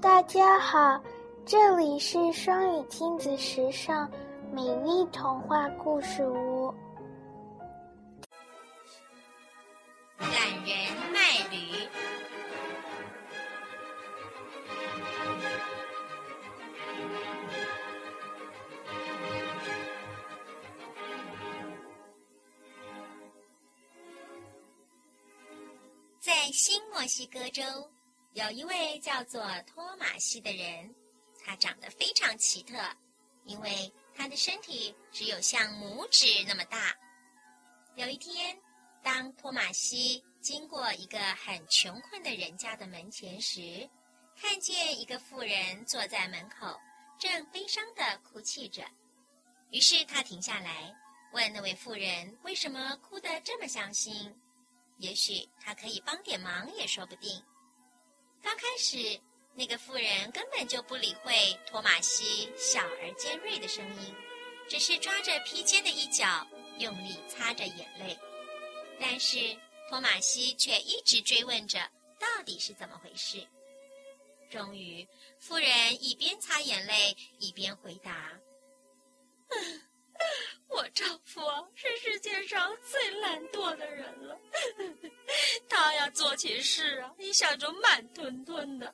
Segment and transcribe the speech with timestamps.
[0.00, 1.02] 大家好，
[1.44, 4.08] 这里是双语亲子时尚
[4.52, 6.72] 美丽童话故事屋。
[10.18, 10.30] 懒
[10.64, 10.76] 人
[11.12, 11.18] 卖
[11.50, 11.88] 驴。
[26.20, 27.62] 在新墨西哥州。
[28.34, 30.94] 有一位叫做托马西的人，
[31.44, 32.76] 他长得非常奇特，
[33.44, 36.96] 因为他的身体只有像拇指那么大。
[37.96, 38.56] 有一天，
[39.02, 43.88] 当托马西经过一个很穷困的人家的门前时，
[44.36, 46.78] 看见一个妇人坐在门口，
[47.18, 48.84] 正悲伤的哭泣着。
[49.70, 50.94] 于是他停下来，
[51.32, 54.32] 问那位妇人为什么哭得这么伤心。
[54.98, 57.42] 也许他可以帮点忙，也说不定。
[58.42, 59.20] 刚开始，
[59.54, 61.32] 那个妇人根本就不理会
[61.66, 64.14] 托马西小而尖锐的声音，
[64.68, 66.46] 只是抓着披肩的一角，
[66.78, 68.18] 用力擦着眼泪。
[69.00, 69.38] 但是
[69.88, 71.78] 托马西却一直追问着，
[72.18, 73.46] 到底是怎么回事。
[74.50, 75.06] 终于，
[75.38, 78.32] 妇人一边擦眼泪，一边回答
[80.68, 81.40] ：“我丈夫
[81.74, 84.38] 是世界上最懒惰的人了。”
[85.78, 88.92] 他呀，做起事啊，一向就慢吞吞的。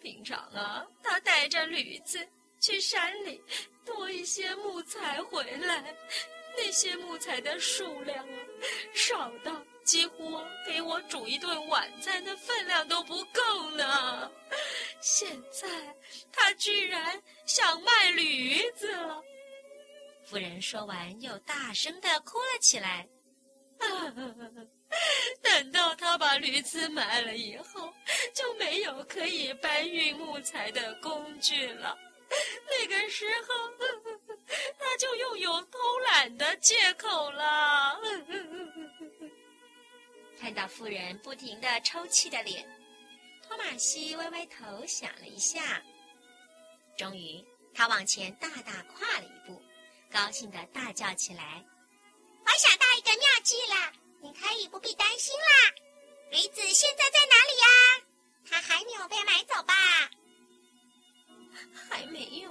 [0.00, 2.18] 平常啊，他带着驴子
[2.60, 3.40] 去山里
[3.84, 5.94] 拖一些木材回来，
[6.56, 8.38] 那些木材的数量啊，
[8.92, 14.28] 少到几乎给我煮一顿晚餐的分量都不够呢。
[15.00, 15.68] 现在
[16.32, 19.22] 他居然想卖驴子了。
[20.24, 23.08] 夫人说完，又大声的哭了起来。
[25.56, 27.90] 等到他把驴子买了以后，
[28.34, 31.96] 就没有可以搬运木材的工具了。
[32.68, 33.72] 那个时候，
[34.78, 37.98] 他就又有偷懒的借口了。
[40.38, 42.68] 看到妇人不停的抽泣的脸，
[43.42, 45.82] 托马西歪歪头想了一下，
[46.98, 47.42] 终于
[47.72, 49.62] 他往前大大跨了一步，
[50.10, 51.64] 高兴的大叫起来
[52.44, 55.46] ：“我想到一个妙计了！”你可以不必担心啦，
[56.30, 57.66] 驴子现在在哪里呀？
[58.48, 59.74] 它还没有被买走吧？
[61.88, 62.50] 还没有，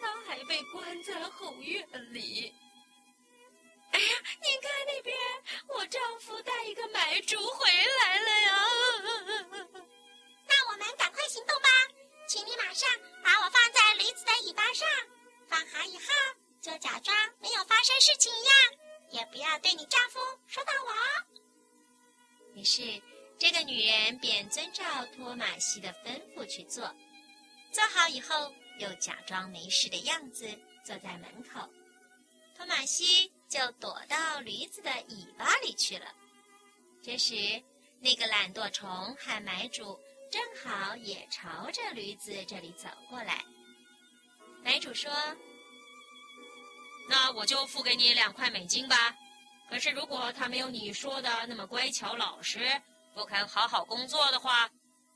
[0.00, 2.54] 它还被关在后院里。
[3.92, 5.16] 哎呀，你看那边，
[5.68, 8.64] 我丈夫带一个买主回来了呀！
[10.46, 11.68] 那我们赶快行动吧，
[12.26, 12.88] 请你马上
[13.22, 14.88] 把我放在驴子的尾巴上，
[15.48, 16.04] 放好以后
[16.62, 18.54] 就假装没有发生事情一样。
[19.12, 20.92] 也不要对你丈夫说大我。
[22.54, 23.00] 于是，
[23.38, 24.84] 这个女人便遵照
[25.14, 26.94] 托马西的吩咐去做。
[27.72, 30.48] 做好以后，又假装没事的样子
[30.84, 31.68] 坐在门口。
[32.56, 36.14] 托马西就躲到驴子的尾巴里去了。
[37.02, 37.62] 这时，
[38.00, 39.98] 那个懒惰虫和买主
[40.30, 43.44] 正好也朝着驴子这里走过来。
[44.62, 45.10] 买主说。
[47.12, 49.14] 那我就付给你两块美金吧。
[49.68, 52.60] 可是如果他没有你说的那么乖巧老实，
[53.14, 54.70] 不肯好好工作的话，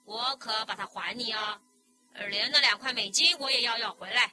[0.04, 1.58] 我可把它还你啊！
[2.28, 4.30] 连那两块美金我也要要回来。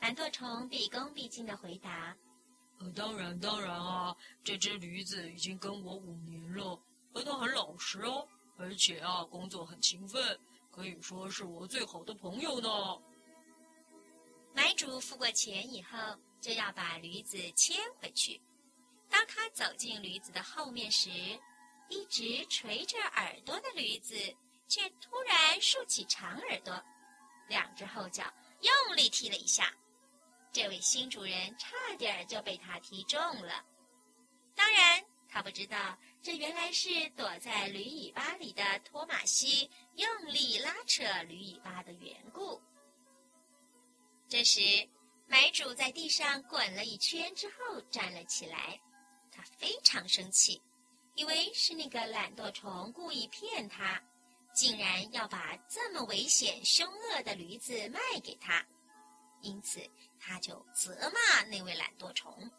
[0.00, 2.14] 懒惰虫毕恭毕敬的回答
[2.78, 6.78] ：“呃，当然，当然啊，这只驴子已经跟我五年了，
[7.14, 8.28] 而它很老实哦，
[8.58, 10.38] 而且啊，工作很勤奋，
[10.70, 12.68] 可以说是我最好的朋友呢。”
[14.52, 15.96] 买主付过钱以后。
[16.46, 18.40] 就要把驴子牵回去。
[19.10, 21.10] 当他走进驴子的后面时，
[21.88, 24.14] 一直垂着耳朵的驴子
[24.68, 26.80] 却突然竖起长耳朵，
[27.48, 29.74] 两只后脚用力踢了一下。
[30.52, 33.66] 这位新主人差点就被他踢中了。
[34.54, 42.62] 当然，他不知道这原来是躲在驴尾巴里的托马西用力拉扯驴尾巴的缘故。
[44.28, 44.60] 这时。
[45.28, 48.80] 买主在地上滚了一圈之后站了起来，
[49.32, 50.62] 他非常生气，
[51.14, 54.00] 以为是那个懒惰虫故意骗他，
[54.54, 58.64] 竟然要把这么危险凶恶的驴子卖给他，
[59.42, 59.80] 因此
[60.20, 62.50] 他就责骂那位懒惰虫。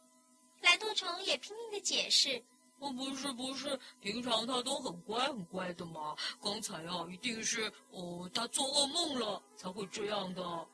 [0.59, 2.43] 懒惰虫也拼命的解释
[2.79, 10.67] ：“哦，不是不是，平常他都很乖很乖的嘛，刚才啊，一定是哦他做噩梦了才会这样的。”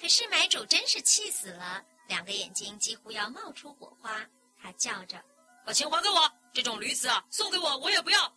[0.00, 4.26] 可是买主真是气死了，两个眼睛几乎要冒出火花。
[4.58, 5.22] 他叫着
[5.66, 6.32] ：“把钱还给我！
[6.54, 8.32] 这种驴子啊，送给我我也不要。”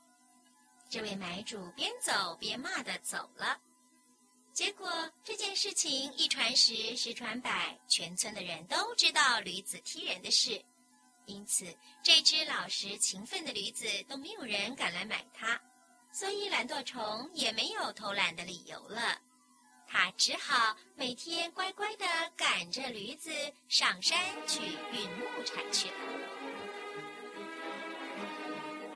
[0.90, 3.58] 这位买主边走边骂的走了。
[4.52, 10.62] 结果这件事情一传十，十传百，全村的人都知道驴子踢人的事，
[11.26, 11.66] 因此
[12.04, 15.60] 这只老实勤奋的驴子都没有人敢来买它，
[16.12, 19.18] 所以懒惰虫也没有偷懒的理由了。
[19.94, 22.06] 他只好每天乖乖地
[22.36, 23.30] 赶着驴子
[23.70, 24.60] 上山去
[24.92, 26.43] 运木柴去了。